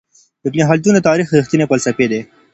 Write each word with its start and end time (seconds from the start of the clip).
ابن 0.47 0.59
خلدون 0.67 0.93
د 0.95 0.99
تاريخ 1.07 1.27
رښتينی 1.37 1.65
فلسفي 1.69 2.05
دی. 2.11 2.21